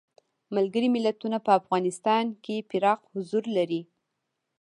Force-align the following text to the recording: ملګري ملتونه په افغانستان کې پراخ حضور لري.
ملګري 0.55 0.87
ملتونه 0.95 1.37
په 1.45 1.51
افغانستان 1.59 2.25
کې 2.43 2.55
پراخ 2.69 2.99
حضور 3.13 3.43
لري. 3.57 3.81